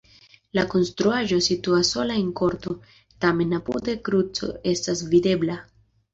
[0.59, 2.73] La konstruaĵo situas sola en korto,
[3.27, 5.61] tamen apude kruco estas videbla.